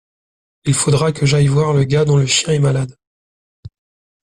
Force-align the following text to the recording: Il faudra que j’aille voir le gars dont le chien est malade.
Il 0.65 0.73
faudra 0.73 1.11
que 1.11 1.27
j’aille 1.27 1.45
voir 1.45 1.73
le 1.73 1.83
gars 1.83 2.05
dont 2.05 2.17
le 2.17 2.25
chien 2.25 2.53
est 2.53 2.57
malade. 2.59 2.95